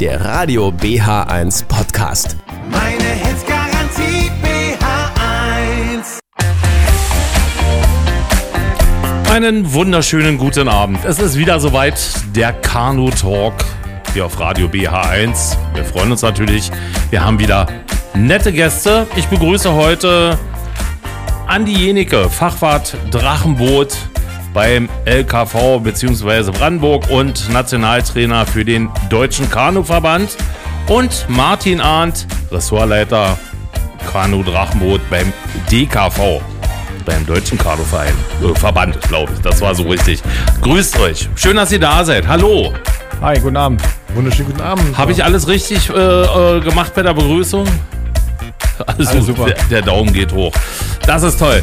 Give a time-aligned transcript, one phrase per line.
[0.00, 2.36] der Radio BH1 Podcast.
[2.70, 6.18] Meine Hits Garantie BH1.
[9.30, 11.02] Einen wunderschönen guten Abend.
[11.06, 11.98] Es ist wieder soweit
[12.34, 13.54] der Kanu Talk
[14.12, 15.56] hier auf Radio BH1.
[15.72, 16.70] Wir freuen uns natürlich.
[17.08, 17.66] Wir haben wieder
[18.14, 19.06] nette Gäste.
[19.16, 20.38] Ich begrüße heute
[21.46, 23.96] Andi Jenike, Fachwart Drachenboot
[24.56, 26.50] beim LKV bzw.
[26.50, 30.34] Brandenburg und Nationaltrainer für den Deutschen Kanuverband
[30.88, 33.38] und Martin Arndt, Ressortleiter
[34.10, 35.30] Kanu Drachenboot beim
[35.70, 36.40] DKV
[37.04, 38.14] beim Deutschen Kanuverein.
[38.42, 39.40] Äh, Verband, glaube ich.
[39.42, 40.22] Das war so richtig.
[40.62, 41.28] Grüßt euch.
[41.36, 42.26] Schön, dass ihr da seid.
[42.26, 42.72] Hallo.
[43.20, 43.82] Hi, guten Abend.
[44.14, 44.96] Wunderschönen guten Abend.
[44.96, 47.68] Habe ich alles richtig äh, äh, gemacht bei der Begrüßung?
[48.86, 49.44] Also, Alles super.
[49.44, 50.52] Der, der Daumen geht hoch.
[51.06, 51.62] Das ist toll.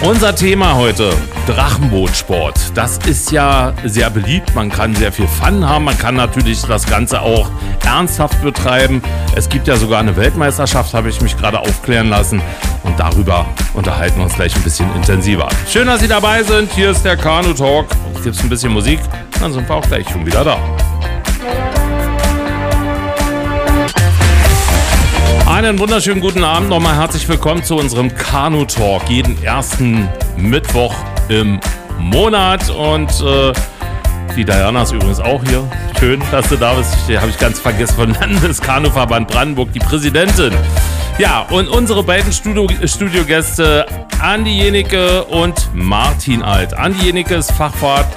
[0.00, 1.12] Unser Thema heute,
[1.46, 2.72] Drachenbootsport.
[2.74, 4.54] Das ist ja sehr beliebt.
[4.54, 5.84] Man kann sehr viel Fun haben.
[5.84, 7.48] Man kann natürlich das Ganze auch
[7.84, 9.02] ernsthaft betreiben.
[9.34, 12.42] Es gibt ja sogar eine Weltmeisterschaft, habe ich mich gerade aufklären lassen.
[12.82, 15.48] Und darüber unterhalten wir uns gleich ein bisschen intensiver.
[15.70, 16.70] Schön, dass Sie dabei sind.
[16.72, 17.86] Hier ist der Kanu Talk.
[18.14, 19.00] Jetzt gibt es ein bisschen Musik.
[19.40, 20.58] Dann sind wir auch gleich schon wieder da.
[25.54, 26.96] Einen wunderschönen guten Abend nochmal.
[26.96, 29.08] Herzlich willkommen zu unserem Kanu Talk.
[29.08, 30.92] Jeden ersten Mittwoch
[31.28, 31.60] im
[31.96, 32.70] Monat.
[32.70, 33.52] Und äh,
[34.36, 35.62] die Diana ist übrigens auch hier.
[36.00, 36.92] Schön, dass du da bist.
[37.08, 40.52] Die habe ich ganz vergessen von Landeskanuverband Brandenburg, die Präsidentin.
[41.18, 43.86] Ja, und unsere beiden Studio, Studiogäste
[44.20, 46.74] Andi Jenike und Martin Alt.
[46.74, 48.08] Andi Jenike ist Fachfahrt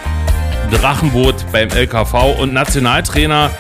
[0.71, 3.51] Drachenboot beim LKV und Nationaltrainer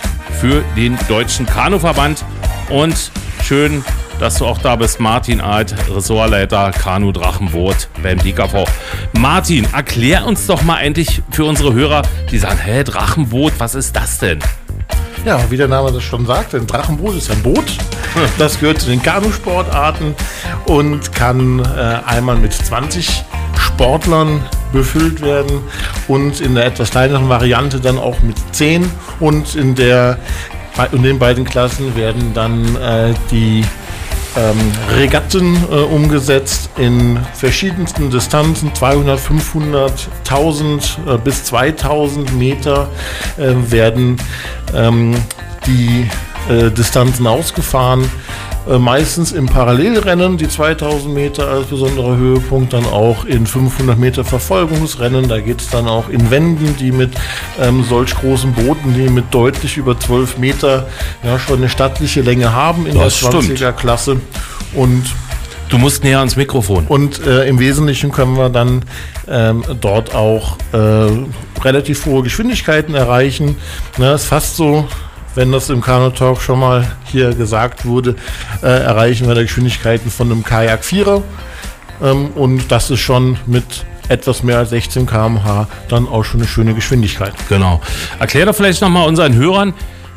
[0.41, 2.25] für den Deutschen Kanuverband.
[2.69, 3.11] Und
[3.47, 3.81] schön,
[4.19, 8.65] dass du auch da bist, Martin Alt, Ressortleiter Kanu Drachenboot beim DKV.
[9.13, 13.95] Martin, erklär uns doch mal endlich für unsere Hörer, die sagen, hä, Drachenboot, was ist
[13.95, 14.39] das denn?
[15.23, 17.65] Ja, wie der Name das schon sagt, ein Drachenboot ist ein Boot.
[18.37, 20.15] Das gehört zu den Kanusportarten
[20.65, 23.23] und kann äh, einmal mit 20
[23.55, 25.61] Sportlern befüllt werden
[26.07, 28.89] und in der etwas kleineren Variante dann auch mit 10
[29.19, 30.17] und in der
[30.91, 33.63] in den beiden Klassen werden dann äh, die
[34.37, 42.89] ähm, Regatten äh, umgesetzt in verschiedensten Distanzen, 200, 500, 1000 äh, bis 2000 Meter
[43.37, 44.17] äh, werden
[44.75, 45.15] ähm,
[45.65, 46.07] die
[46.49, 48.09] äh, Distanzen ausgefahren.
[48.69, 54.25] Äh, meistens im Parallelrennen, die 2000 Meter als besonderer Höhepunkt, dann auch in 500 Meter
[54.25, 55.27] Verfolgungsrennen.
[55.29, 57.11] Da geht es dann auch in Wänden, die mit
[57.61, 60.87] ähm, solch großen Booten, die mit deutlich über 12 Meter
[61.23, 63.57] ja, schon eine stattliche Länge haben in Das der stimmt.
[63.59, 64.19] 20er Klasse.
[64.73, 65.05] Und,
[65.69, 66.85] Du musst näher ans Mikrofon.
[66.87, 68.83] und äh, im Wesentlichen können wir dann
[69.27, 70.77] ähm, dort auch äh,
[71.61, 73.57] relativ hohe Geschwindigkeiten erreichen.
[73.97, 74.87] Ne, ist fast so,
[75.37, 78.15] wenn das im Kanu Talk schon mal hier gesagt wurde,
[78.63, 81.21] äh, erreichen wir da Geschwindigkeiten von einem Kajak 4er.
[82.01, 86.49] Ähm, und das ist schon mit etwas mehr als 16 km/h dann auch schon eine
[86.49, 87.33] schöne Geschwindigkeit.
[87.49, 87.81] Genau.
[88.19, 89.75] Erklär doch vielleicht nochmal unseren Hörern,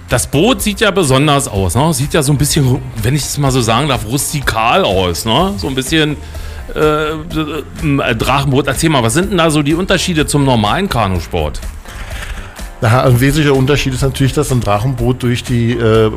[0.08, 1.74] das Boot sieht ja besonders aus.
[1.74, 1.92] Ne?
[1.92, 5.26] Sieht ja so ein bisschen, wenn ich es mal so sagen darf, rustikal aus.
[5.26, 5.52] Ne?
[5.58, 6.16] So ein bisschen
[6.74, 8.68] äh, äh, Drachenboot.
[8.68, 11.60] Erzähl mal, was sind denn da so die Unterschiede zum normalen Kanusport?
[12.82, 16.10] Ja, ein wesentlicher Unterschied ist natürlich, dass ein Drachenboot durch die äh,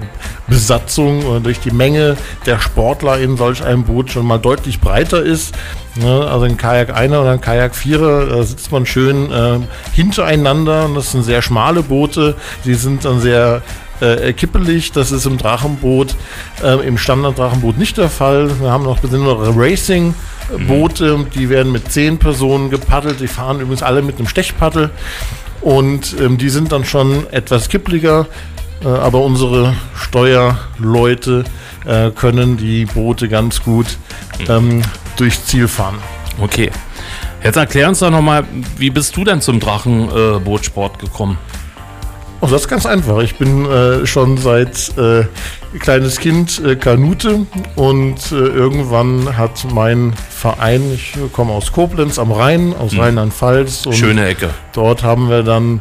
[0.48, 2.16] Besatzung oder durch die Menge
[2.46, 5.54] der Sportler in solch einem Boot schon mal deutlich breiter ist.
[5.96, 6.26] Ne?
[6.26, 9.60] Also ein Kajak einer oder ein Kajak vierer, da sitzt man schön äh,
[9.94, 12.36] hintereinander und das sind sehr schmale Boote.
[12.64, 13.62] Die sind dann sehr
[14.00, 14.94] äh, kippelig.
[14.94, 16.16] Das ist im Drachenboot,
[16.64, 18.50] äh, im Standard-Drachenboot nicht der Fall.
[18.62, 19.54] Wir haben noch besondere
[20.50, 23.20] Racing-Boote, die werden mit zehn Personen gepaddelt.
[23.20, 24.90] Die fahren übrigens alle mit einem Stechpaddel.
[25.62, 28.28] Und ähm, die sind dann schon etwas kippliger,
[28.84, 31.46] äh, aber unsere Steuerleute
[31.86, 33.98] äh, können die Boote ganz gut
[34.50, 34.82] ähm,
[35.16, 35.96] durchs Ziel fahren.
[36.42, 36.70] Okay.
[37.44, 38.46] Jetzt erklär uns doch nochmal,
[38.78, 41.38] wie bist du denn zum Drachenbootsport äh, gekommen?
[42.44, 43.20] Oh, das ist ganz einfach.
[43.22, 45.24] Ich bin äh, schon seit äh,
[45.80, 47.46] kleines Kind äh, Kanute
[47.78, 53.86] und äh, irgendwann hat mein Verein, ich komme aus Koblenz am Rhein, aus Rheinland-Pfalz.
[53.86, 54.50] und Schöne Ecke.
[54.74, 55.80] Dort haben wir dann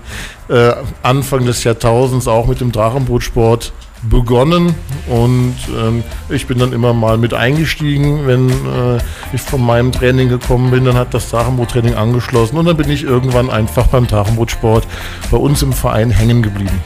[0.49, 0.70] äh,
[1.03, 4.75] Anfang des Jahrtausends auch mit dem Drachenbootsport begonnen
[5.08, 8.99] und ähm, ich bin dann immer mal mit eingestiegen, wenn äh,
[9.32, 13.04] ich von meinem Training gekommen bin, dann hat das Drachenboottraining angeschlossen und dann bin ich
[13.04, 14.87] irgendwann einfach beim Drachenbootsport
[15.31, 16.81] bei uns im Verein hängen geblieben.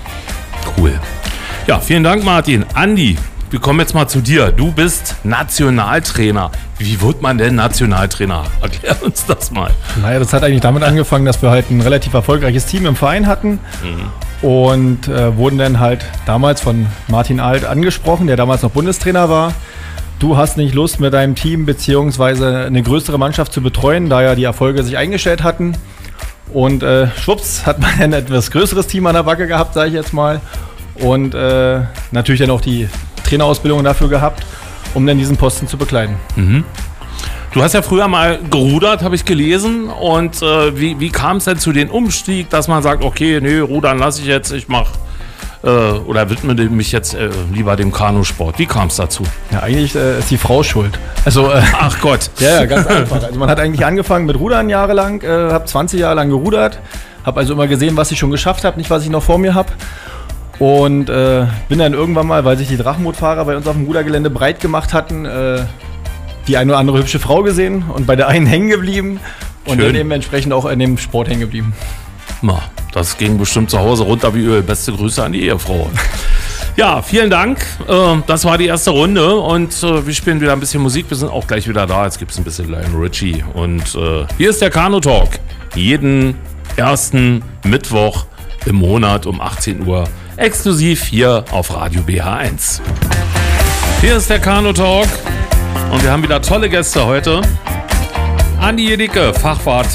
[0.76, 0.92] Cool.
[1.66, 2.64] Ja, vielen Dank, Martin.
[2.74, 3.16] Andi,
[3.50, 4.52] wir kommen jetzt mal zu dir.
[4.52, 6.50] Du bist Nationaltrainer.
[6.78, 8.44] Wie wird man denn Nationaltrainer?
[8.60, 9.70] Erklär uns das mal.
[10.02, 13.26] Naja, das hat eigentlich damit angefangen, dass wir halt ein relativ erfolgreiches Team im Verein
[13.26, 13.58] hatten.
[14.42, 19.52] Und äh, wurden dann halt damals von Martin Alt angesprochen, der damals noch Bundestrainer war.
[20.18, 24.34] Du hast nicht Lust mit deinem Team beziehungsweise eine größere Mannschaft zu betreuen, da ja
[24.34, 25.76] die Erfolge sich eingestellt hatten.
[26.52, 29.94] Und äh, schwupps hat man ein etwas größeres Team an der Backe gehabt, sage ich
[29.94, 30.40] jetzt mal.
[30.94, 31.80] Und äh,
[32.12, 32.88] natürlich dann auch die
[33.24, 34.46] Trainerausbildung dafür gehabt,
[34.94, 36.16] um dann diesen Posten zu bekleiden.
[37.56, 39.88] Du hast ja früher mal gerudert, habe ich gelesen.
[39.88, 43.60] Und äh, wie, wie kam es denn zu dem Umstieg, dass man sagt, okay, nee,
[43.60, 44.92] rudern lasse ich jetzt, ich mache
[45.62, 48.58] äh, oder widme mich jetzt äh, lieber dem Kanusport.
[48.58, 49.22] Wie kam es dazu?
[49.50, 50.98] Ja, eigentlich äh, ist die Frau schuld.
[51.24, 52.28] Also, äh, Ach Gott.
[52.40, 53.22] ja, ja, ganz einfach.
[53.22, 56.78] Also man hat eigentlich angefangen mit Rudern jahrelang, äh, habe 20 Jahre lang gerudert,
[57.24, 59.54] habe also immer gesehen, was ich schon geschafft habe, nicht was ich noch vor mir
[59.54, 59.72] habe.
[60.58, 64.28] Und äh, bin dann irgendwann mal, weil sich die Drachenbootfahrer bei uns auf dem Rudergelände
[64.28, 65.60] breit gemacht hatten, äh,
[66.46, 69.20] die eine oder andere hübsche Frau gesehen und bei der einen hängen geblieben
[69.64, 71.74] und dann eben entsprechend auch in dem Sport hängen geblieben.
[72.42, 72.62] Na,
[72.92, 74.62] das ging bestimmt zu Hause runter wie Öl.
[74.62, 75.90] Beste Grüße an die Ehefrau.
[76.76, 77.64] Ja, vielen Dank.
[77.88, 81.06] Äh, Das war die erste Runde und äh, wir spielen wieder ein bisschen Musik.
[81.08, 82.04] Wir sind auch gleich wieder da.
[82.04, 83.42] Jetzt gibt es ein bisschen Lionel Richie.
[83.54, 85.30] Und äh, hier ist der Kanu Talk.
[85.74, 86.34] Jeden
[86.76, 88.26] ersten Mittwoch
[88.66, 90.04] im Monat um 18 Uhr.
[90.36, 92.80] Exklusiv hier auf Radio BH1.
[94.02, 95.08] Hier ist der Kanu Talk.
[95.90, 97.40] Und wir haben wieder tolle Gäste heute.
[98.60, 99.88] Andi Jedicke, Fachwart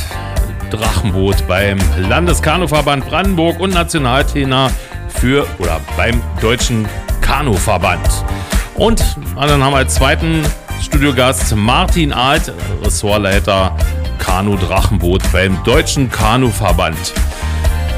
[0.69, 4.71] Drachenboot beim Landeskanuverband Brandenburg und Nationaltrainer
[5.09, 6.87] für oder beim Deutschen
[7.21, 8.07] Kanuverband.
[8.75, 9.03] Und
[9.35, 10.43] dann haben wir als zweiten
[10.81, 12.53] Studiogast Martin Alt,
[12.83, 13.75] Ressortleiter
[14.17, 17.13] Kanu Drachenboot beim Deutschen Kanuverband.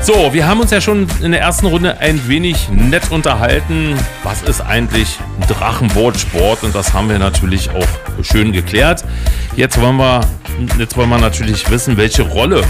[0.03, 3.97] So, wir haben uns ja schon in der ersten Runde ein wenig nett unterhalten.
[4.23, 5.17] Was ist eigentlich
[5.47, 6.63] Drachenbootsport?
[6.63, 7.88] Und das haben wir natürlich auch
[8.21, 9.05] schön geklärt.
[9.55, 10.19] Jetzt wollen wir,
[10.77, 12.65] jetzt wollen wir natürlich wissen, welche Rolle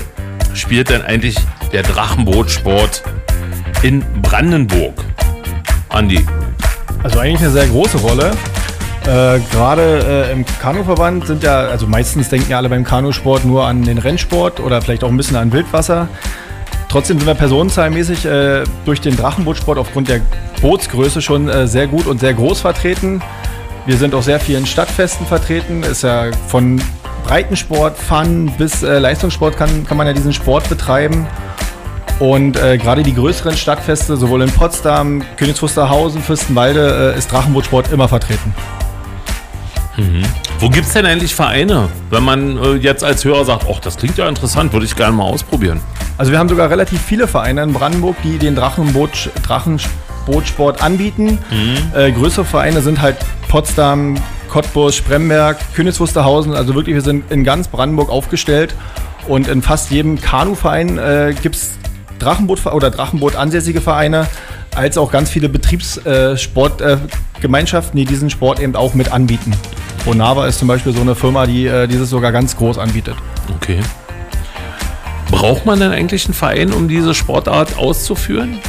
[0.53, 1.35] spielt denn eigentlich
[1.71, 3.01] der Drachenbootsport
[3.81, 4.93] in Brandenburg?
[5.89, 6.23] Andi.
[7.01, 8.29] Also eigentlich eine sehr große Rolle.
[9.07, 13.65] Äh, Gerade äh, im Kanuverband sind ja, also meistens denken ja alle beim Kanusport nur
[13.65, 16.09] an den Rennsport oder vielleicht auch ein bisschen an Wildwasser.
[16.93, 20.21] Trotzdem sind wir personenzahlmäßig äh, durch den Drachenbootsport aufgrund der
[20.61, 23.19] Bootsgröße schon äh, sehr gut und sehr groß vertreten.
[23.87, 25.81] Wir sind auf sehr vielen Stadtfesten vertreten.
[25.81, 26.79] Ist ja von
[27.25, 31.25] Breitensport, Fun bis äh, Leistungssport kann, kann man ja diesen Sport betreiben.
[32.19, 37.91] Und äh, gerade die größeren Stadtfeste, sowohl in Potsdam, Königs Wusterhausen, Fürstenwalde, äh, ist Drachenbootsport
[37.91, 38.53] immer vertreten.
[40.59, 41.89] Wo gibt es denn eigentlich Vereine?
[42.09, 45.13] Wenn man äh, jetzt als Hörer sagt, ach, das klingt ja interessant, würde ich gerne
[45.15, 45.81] mal ausprobieren.
[46.17, 51.39] Also wir haben sogar relativ viele Vereine in Brandenburg, die den Drachenboot, Drachenbootsport anbieten.
[51.95, 53.17] Äh, größere Vereine sind halt
[53.49, 54.15] Potsdam,
[54.49, 56.53] Cottbus, Spremberg, Königs Wusterhausen.
[56.53, 58.75] Also wirklich, wir sind in ganz Brandenburg aufgestellt.
[59.27, 61.71] Und in fast jedem Kanuverein äh, gibt es
[62.19, 64.27] Drachenboot oder Drachenboot ansässige Vereine,
[64.75, 69.53] als auch ganz viele Betriebssportgemeinschaften, äh, Gemeinschaften, die diesen Sport eben auch mit anbieten.
[70.05, 73.15] Bonava ist zum Beispiel so eine Firma, die äh, dieses sogar ganz groß anbietet.
[73.55, 73.79] Okay.
[75.31, 78.59] Braucht man denn eigentlich einen Verein, um diese Sportart auszuführen?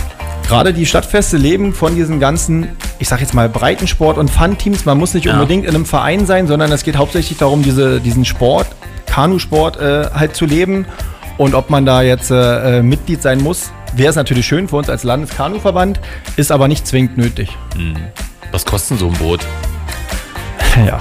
[0.46, 4.84] Gerade die Stadtfeste leben von diesen ganzen, ich sag jetzt mal, Breitensport- und Fun-Teams.
[4.84, 5.34] Man muss nicht Ja.
[5.34, 8.66] unbedingt in einem Verein sein, sondern es geht hauptsächlich darum, diese, diesen Sport,
[9.06, 10.86] Kanusport äh, halt zu leben.
[11.38, 14.76] Und ob man da jetzt äh, äh, Mitglied sein muss, wäre es natürlich schön für
[14.76, 16.00] uns als Landeskanuverband,
[16.36, 17.48] ist aber nicht zwingend nötig.
[18.52, 19.40] Was kostet so ein Boot?
[20.76, 20.98] Ja.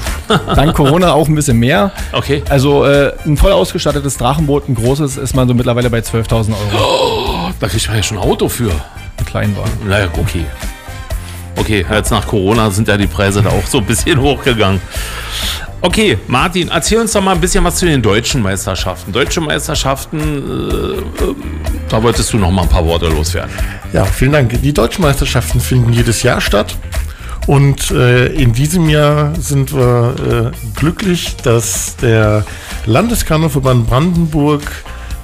[0.56, 1.92] Dank Corona auch ein bisschen mehr.
[2.12, 2.44] Okay.
[2.50, 7.52] Also äh, ein voll ausgestattetes Drachenboot, ein großes, ist man so mittlerweile bei 12.000 Euro.
[7.60, 8.72] Da kriegt man ja schon ein Auto für.
[9.18, 9.72] Ein Kleinwagen.
[9.88, 10.46] Naja, okay.
[11.56, 14.82] Okay, jetzt nach Corona sind ja die Preise da auch so ein bisschen hochgegangen.
[15.82, 19.12] Okay, Martin, erzähl uns doch mal ein bisschen was zu den deutschen Meisterschaften.
[19.12, 21.36] Deutsche Meisterschaften, äh, äh,
[21.90, 23.52] da wolltest du noch mal ein paar Worte loswerden.
[23.92, 24.62] Ja, vielen Dank.
[24.62, 26.78] Die deutschen Meisterschaften finden jedes Jahr statt.
[27.46, 32.46] Und äh, in diesem Jahr sind wir äh, glücklich, dass der
[32.86, 34.64] Landeskanuverband Brandenburg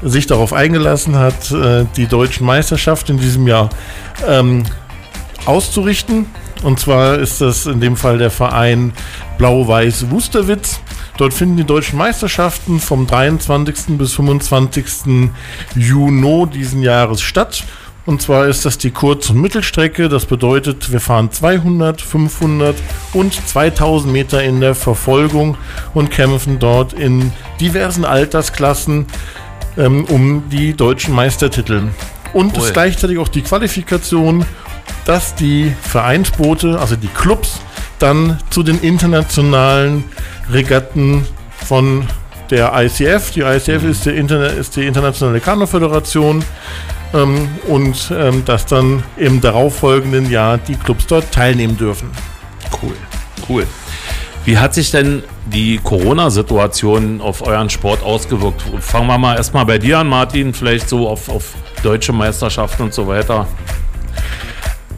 [0.02, 3.70] sich darauf eingelassen hat, äh, die deutschen Meisterschaften in diesem Jahr
[4.28, 4.64] ähm,
[5.46, 6.26] auszurichten.
[6.64, 8.92] Und zwar ist das in dem Fall der Verein
[9.38, 10.82] Blau-Weiß Wusterwitz.
[11.18, 13.98] Dort finden die deutschen Meisterschaften vom 23.
[13.98, 14.86] bis 25.
[15.76, 17.64] Juni diesen Jahres statt.
[18.10, 20.10] Und zwar ist das die Kurz- und Mittelstrecke.
[20.10, 22.76] Das bedeutet, wir fahren 200, 500
[23.14, 25.58] und 2000 Meter in der Verfolgung
[25.94, 29.06] und kämpfen dort in diversen Altersklassen
[29.78, 31.84] ähm, um die deutschen Meistertitel.
[32.34, 32.66] Und es Cool.
[32.66, 34.44] ist gleichzeitig auch die Qualifikation,
[35.06, 37.60] dass die Vereinsboote, also die Clubs,
[38.00, 40.04] dann zu den internationalen
[40.52, 41.28] Regatten
[41.64, 42.08] von
[42.50, 46.44] der ICF, die ICF ist, der Interna ist die internationale Kanuföderation,
[47.14, 52.10] ähm, und ähm, dass dann im darauffolgenden Jahr die Clubs dort teilnehmen dürfen.
[52.82, 52.96] Cool,
[53.48, 53.68] cool.
[54.46, 58.64] Wie hat sich denn die Corona-Situation auf euren Sport ausgewirkt?
[58.80, 62.94] Fangen wir mal erstmal bei dir an, Martin, vielleicht so auf, auf deutsche Meisterschaften und
[62.94, 63.48] so weiter.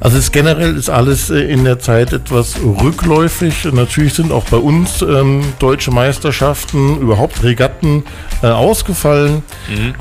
[0.01, 3.65] Also es generell ist alles äh, in der Zeit etwas rückläufig.
[3.72, 8.03] Natürlich sind auch bei uns ähm, deutsche Meisterschaften, überhaupt Regatten
[8.41, 9.43] äh, ausgefallen.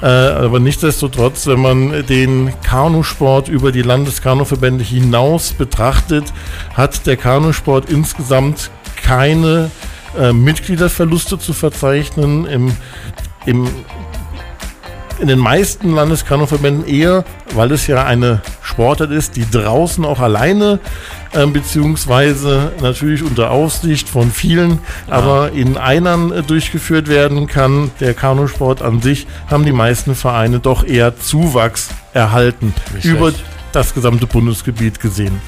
[0.02, 6.24] Äh, aber nichtsdestotrotz, wenn man den Kanusport über die Landeskanuverbände hinaus betrachtet,
[6.74, 9.70] hat der Kanusport insgesamt keine
[10.18, 12.46] äh, Mitgliederverluste zu verzeichnen.
[12.46, 12.74] Im,
[13.44, 13.68] im
[15.20, 17.24] in den meisten Landeskanuverbänden eher,
[17.54, 20.80] weil es ja eine Sportart ist, die draußen auch alleine
[21.34, 27.90] ähm, beziehungsweise natürlich unter Aufsicht von vielen, aber in Einern äh, durchgeführt werden kann.
[28.00, 33.44] Der Kanusport an sich haben die meisten Vereine doch eher Zuwachs erhalten Nicht über schlecht.
[33.72, 35.40] das gesamte Bundesgebiet gesehen.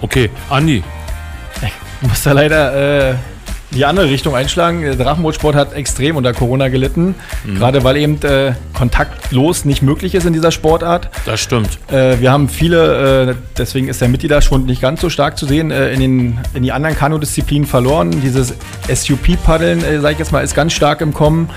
[0.00, 0.82] Okay, Andi.
[2.02, 3.14] Ich muss da leider äh,
[3.70, 4.82] die andere Richtung einschlagen.
[4.82, 7.14] Der Drachenbootsport hat extrem unter Corona gelitten.
[7.58, 11.10] Gerade weil eben äh, kontaktlos nicht möglich ist in dieser Sportart.
[11.24, 11.78] Das stimmt.
[11.90, 15.70] Äh, wir haben viele, äh, deswegen ist der Mitgliederschwund nicht ganz so stark zu sehen,
[15.70, 18.10] äh, in, den, in die anderen Kanudisziplinen verloren.
[18.22, 18.54] Dieses
[18.92, 21.48] SUP-Paddeln, äh, sage ich jetzt mal, ist ganz stark im Kommen.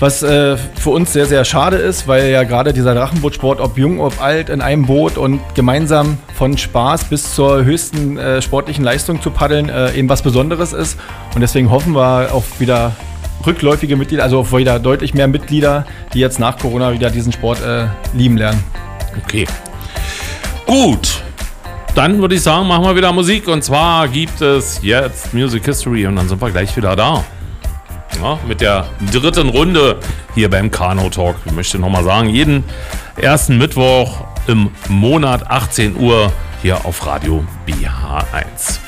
[0.00, 4.00] Was äh, für uns sehr, sehr schade ist, weil ja gerade dieser Drachenbootsport, ob jung,
[4.00, 9.20] ob alt, in einem Boot und gemeinsam von Spaß bis zur höchsten äh, sportlichen Leistung
[9.20, 10.98] zu paddeln, äh, eben was Besonderes ist.
[11.34, 12.96] Und deswegen hoffen wir auf wieder
[13.44, 17.60] rückläufige Mitglieder, also auf wieder deutlich mehr Mitglieder, die jetzt nach Corona wieder diesen Sport
[17.60, 18.64] äh, lieben lernen.
[19.22, 19.46] Okay.
[20.64, 21.22] Gut.
[21.94, 23.46] Dann würde ich sagen, machen wir wieder Musik.
[23.46, 27.22] Und zwar gibt es jetzt Music History und dann sind wir gleich wieder da.
[28.22, 29.98] Ja, mit der dritten Runde
[30.34, 31.36] hier beim Kano Talk.
[31.44, 32.64] Ich möchte nochmal sagen, jeden
[33.16, 38.78] ersten Mittwoch im Monat 18 Uhr hier auf Radio BH1.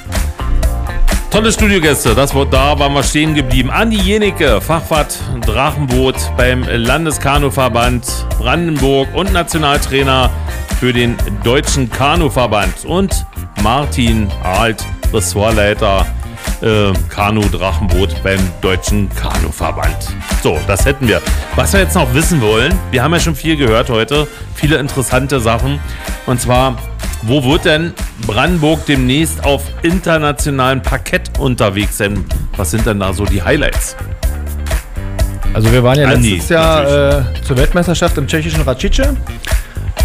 [1.31, 3.71] Tolle Studiogäste, das war, da waren wir stehen geblieben.
[3.71, 8.05] Andi Jenecke, Fachwart Drachenboot beim Landeskanuverband
[8.39, 10.31] Brandenburg und Nationaltrainer
[10.79, 12.85] für den Deutschen Kanuverband.
[12.85, 13.25] Und
[13.63, 16.05] Martin Alt, Ressortleiter
[16.63, 19.97] äh, Kanu-Drachenboot beim Deutschen Kanuverband.
[20.43, 21.21] So, das hätten wir.
[21.57, 25.41] Was wir jetzt noch wissen wollen, wir haben ja schon viel gehört heute, viele interessante
[25.41, 25.81] Sachen.
[26.27, 26.77] Und zwar,
[27.23, 27.93] wo wird denn
[28.27, 32.25] Brandenburg demnächst auf internationalem Parkett unterwegs sein?
[32.57, 33.97] Was sind denn da so die Highlights?
[35.55, 39.15] Also wir waren ja Andi, letztes Jahr äh, zur Weltmeisterschaft im tschechischen Racice.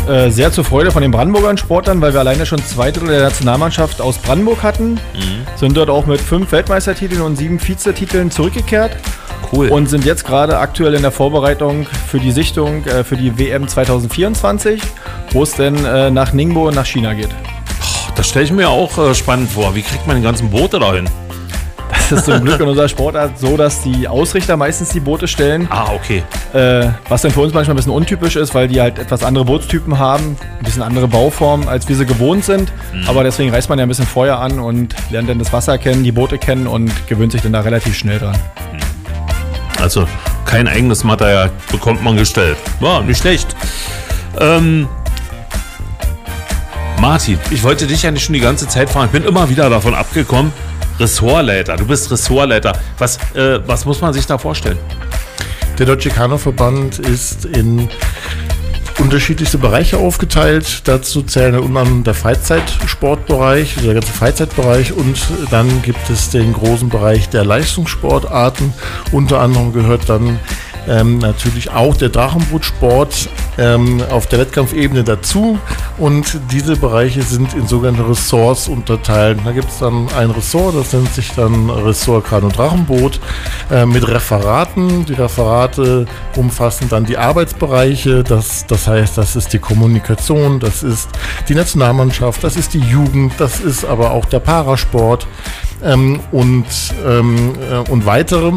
[0.07, 3.23] Äh, sehr zur Freude von den Brandenburgern Sportlern, weil wir alleine schon zwei Drittel der
[3.23, 4.99] Nationalmannschaft aus Brandenburg hatten.
[5.57, 8.95] Sind dort auch mit fünf Weltmeistertiteln und sieben Vizetiteln zurückgekehrt.
[9.51, 9.67] Cool.
[9.67, 13.67] Und sind jetzt gerade aktuell in der Vorbereitung für die Sichtung äh, für die WM
[13.67, 14.81] 2024,
[15.31, 17.29] wo es denn äh, nach Ningbo und nach China geht.
[18.15, 19.75] das stelle ich mir auch äh, spannend vor.
[19.75, 21.09] Wie kriegt man die ganzen Boote dahin?
[22.09, 25.67] Ist zum Glück in unserer Sportart so, dass die Ausrichter meistens die Boote stellen.
[25.69, 26.23] Ah, okay.
[26.53, 29.43] Äh, was dann für uns manchmal ein bisschen untypisch ist, weil die halt etwas andere
[29.43, 32.71] Bootstypen haben, ein bisschen andere Bauformen, als wir sie gewohnt sind.
[33.07, 36.03] Aber deswegen reist man ja ein bisschen vorher an und lernt dann das Wasser kennen,
[36.03, 38.37] die Boote kennen und gewöhnt sich dann da relativ schnell dran.
[39.81, 40.07] Also
[40.45, 42.57] kein eigenes Material bekommt man gestellt.
[42.79, 43.55] War nicht schlecht.
[44.39, 44.87] Ähm,
[47.01, 49.07] Martin, ich wollte dich ja nicht schon die ganze Zeit fragen.
[49.07, 50.51] Ich bin immer wieder davon abgekommen.
[50.99, 52.73] Ressortleiter, du bist Ressortleiter.
[52.97, 54.77] Was, äh, was muss man sich da vorstellen?
[55.77, 57.87] Der Deutsche Kanuverband ist in
[58.99, 60.87] unterschiedlichste Bereiche aufgeteilt.
[60.87, 65.19] Dazu zählen unter anderem der Freizeitsportbereich, der ganze Freizeitbereich und
[65.51, 68.73] dann gibt es den großen Bereich der Leistungssportarten.
[69.11, 70.39] Unter anderem gehört dann
[70.87, 75.59] ähm, natürlich auch der Drachenbootsport ähm, auf der Wettkampfebene dazu
[75.97, 79.39] und diese Bereiche sind in sogenannte Ressorts unterteilt.
[79.43, 83.19] Da gibt es dann ein Ressort, das nennt sich dann Ressort Kanu Drachenboot
[83.71, 85.05] äh, mit Referaten.
[85.05, 91.09] Die Referate umfassen dann die Arbeitsbereiche, das, das heißt, das ist die Kommunikation, das ist
[91.49, 95.27] die Nationalmannschaft, das ist die Jugend, das ist aber auch der Parasport
[95.83, 96.65] ähm, und,
[97.05, 98.53] ähm, äh, und weitere.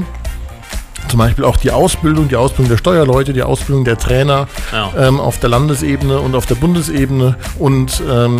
[1.10, 4.92] Zum Beispiel auch die Ausbildung, die Ausbildung der Steuerleute, die Ausbildung der Trainer Ja.
[4.96, 7.36] ähm, auf der Landesebene und auf der Bundesebene.
[7.58, 8.38] Und ähm,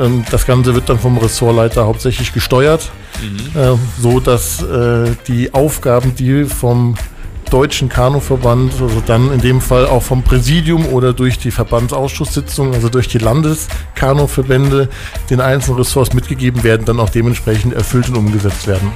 [0.00, 2.90] ähm, das Ganze wird dann vom Ressortleiter hauptsächlich gesteuert,
[3.54, 6.94] äh, so dass äh, die Aufgaben, die vom
[7.50, 12.88] Deutschen Kanuverband, also dann in dem Fall auch vom Präsidium oder durch die Verbandsausschusssitzung, also
[12.88, 14.88] durch die Landeskanuverbände,
[15.28, 18.92] den einzelnen Ressorts mitgegeben werden, dann auch dementsprechend erfüllt und umgesetzt werden.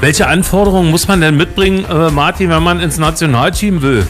[0.00, 4.06] Welche Anforderungen muss man denn mitbringen, äh, Martin, wenn man ins Nationalteam will?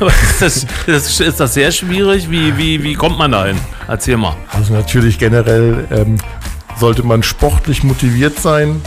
[0.00, 2.28] ist, das, das, ist das sehr schwierig?
[2.28, 3.56] Wie, wie, wie kommt man da hin?
[3.86, 4.34] Erzähl mal.
[4.52, 6.18] Also natürlich generell ähm,
[6.76, 8.82] sollte man sportlich motiviert sein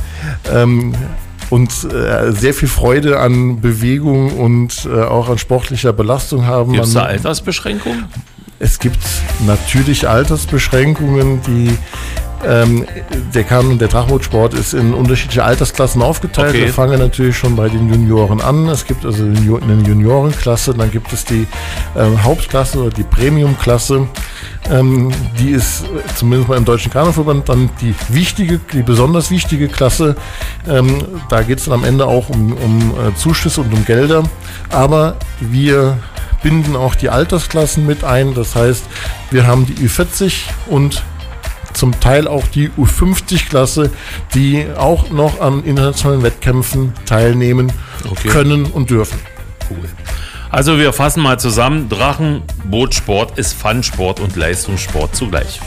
[0.52, 0.94] ähm,
[1.50, 6.74] und äh, sehr viel Freude an Bewegung und äh, auch an sportlicher Belastung haben.
[6.74, 8.08] Gibt es da Altersbeschränkungen?
[8.60, 9.00] Es gibt
[9.46, 11.78] natürlich Altersbeschränkungen, die
[12.46, 12.86] ähm,
[13.34, 16.50] der Kanon, der Drachbootsport ist in unterschiedliche Altersklassen aufgeteilt.
[16.50, 16.66] Okay.
[16.66, 18.68] Wir fangen natürlich schon bei den Junioren an.
[18.70, 21.48] Es gibt also eine Juniorenklasse, dann gibt es die
[21.96, 24.08] ähm, Hauptklasse oder die Premiumklasse.
[24.70, 29.68] Ähm, die ist äh, zumindest mal im Deutschen Kanuverband dann die wichtige, die besonders wichtige
[29.68, 30.16] Klasse.
[30.68, 34.24] Ähm, da geht es dann am Ende auch um, um äh, Zuschüsse und um Gelder.
[34.70, 35.98] Aber wir
[36.44, 38.34] binden auch die Altersklassen mit ein.
[38.34, 38.84] Das heißt,
[39.32, 41.04] wir haben die Ü40 und
[41.78, 43.92] zum Teil auch die U50-Klasse,
[44.34, 47.72] die auch noch an internationalen Wettkämpfen teilnehmen
[48.10, 48.28] Okay.
[48.30, 49.20] können und dürfen.
[49.70, 49.88] Cool.
[50.50, 51.90] Also wir fassen mal zusammen.
[51.90, 55.60] Drachenbootsport ist Fun-Sport und Leistungssport zugleich.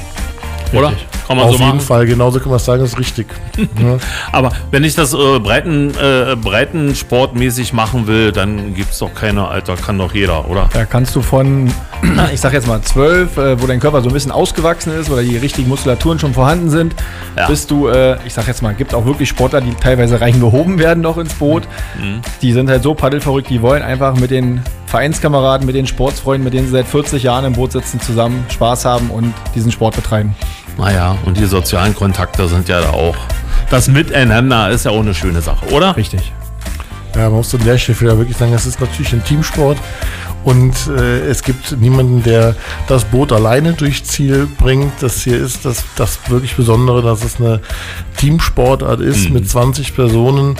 [0.72, 0.92] Oder?
[1.30, 1.80] Kann man Auf so jeden machen?
[1.86, 3.28] Fall, genauso kann man sagen, ist richtig.
[3.56, 3.98] ja.
[4.32, 9.46] Aber wenn ich das äh, Breiten, äh, Breitensportmäßig machen will, dann gibt es doch keine
[9.46, 10.68] Alter, kann doch jeder, oder?
[10.72, 11.72] Da kannst du von,
[12.34, 15.22] ich sag jetzt mal 12, äh, wo dein Körper so ein bisschen ausgewachsen ist oder
[15.22, 16.96] die richtigen Muskulaturen schon vorhanden sind,
[17.36, 17.46] Ja.
[17.46, 21.00] bis du, äh, ich sag jetzt mal, gibt auch wirklich Sportler, die teilweise reingehoben werden
[21.00, 21.62] noch ins Boot.
[22.02, 22.22] Mhm.
[22.42, 26.54] Die sind halt so paddelverrückt, die wollen einfach mit den Vereinskameraden, mit den Sportsfreunden, mit
[26.54, 30.34] denen sie seit 40 Jahren im Boot sitzen, zusammen Spaß haben und diesen Sport betreiben.
[30.78, 33.16] Naja, und die sozialen Kontakte sind ja da auch.
[33.70, 35.96] Das Miteinander ist ja auch eine schöne Sache, oder?
[35.96, 36.32] Richtig.
[37.14, 39.78] Ja, man muss an der Stelle wieder wirklich sagen, es ist natürlich ein Teamsport
[40.44, 42.56] und äh, es gibt niemanden, der
[42.88, 44.92] das Boot alleine durchs Ziel bringt.
[45.00, 47.60] Das hier ist das, das wirklich Besondere, dass es eine
[48.16, 50.56] Teamsportart ist mit 20 Personen,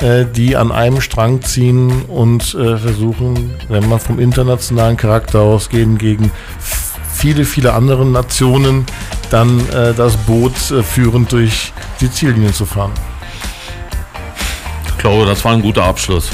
[0.00, 5.98] äh, die an einem Strang ziehen und äh, versuchen, wenn man vom internationalen Charakter ausgehen,
[5.98, 6.30] gegen
[7.24, 8.84] viele, viele andere Nationen
[9.30, 12.92] dann äh, das Boot äh, führend durch die Ziellinie zu fahren.
[14.88, 16.28] Ich glaube, das war ein guter Abschluss.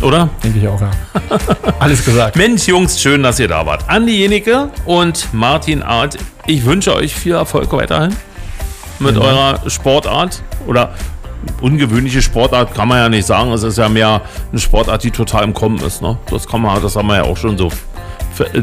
[0.00, 0.30] Oder?
[0.42, 0.90] Denke ich auch, ja.
[1.78, 2.36] Alles gesagt.
[2.36, 3.84] Mensch, Jungs, schön, dass ihr da wart.
[3.86, 8.16] Andi Jenike und Martin Art, ich wünsche euch viel Erfolg weiterhin
[8.98, 10.94] mit eurer Sportart oder
[11.60, 13.52] ungewöhnliche Sportart kann man ja nicht sagen.
[13.52, 16.00] Es ist ja mehr eine Sportart, die total im Kommen ist.
[16.00, 16.16] Ne?
[16.30, 17.70] Das kann man, das haben wir ja auch schon so.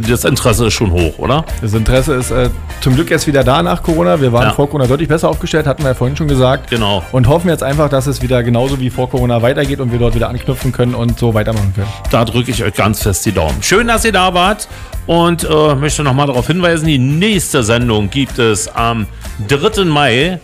[0.10, 1.46] Das Interesse ist schon hoch, oder?
[1.62, 2.50] Das Interesse ist äh,
[2.82, 4.20] zum Glück erst wieder da nach Corona.
[4.22, 4.54] Wir waren Ja.
[4.54, 6.70] vor Corona deutlich besser aufgestellt, hatten wir ja vorhin schon gesagt.
[6.70, 7.04] Genau.
[7.12, 10.16] Und hoffen jetzt einfach, dass es wieder genauso wie vor Corona weitergeht und wir dort
[10.16, 11.88] wieder anknüpfen können und so weitermachen können.
[12.12, 13.62] Da drücke ich euch ganz fest die Daumen.
[13.62, 14.68] Schön, dass ihr da wart
[15.06, 19.06] und äh, möchte nochmal darauf hinweisen, die nächste Sendung gibt es am
[19.48, 19.86] 3.
[19.86, 20.40] Mai.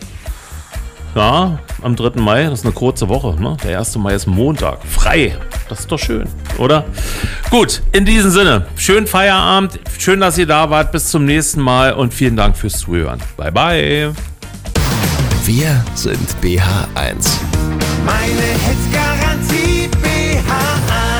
[1.14, 2.20] Ja, am 3.
[2.20, 3.40] Mai, das ist eine kurze Woche.
[3.40, 3.56] Ne?
[3.62, 3.96] Der 1.
[3.96, 4.84] Mai ist Montag.
[4.84, 5.36] Frei.
[5.68, 6.84] Das ist doch schön, oder?
[7.50, 9.78] Gut, in diesem Sinne, schönen Feierabend.
[9.98, 10.92] Schön, dass ihr da wart.
[10.92, 13.20] Bis zum nächsten Mal und vielen Dank fürs Zuhören.
[13.36, 14.12] Bye, bye.
[15.44, 17.38] Wir sind BH1.
[18.04, 21.13] Meine Hits Garantie BH1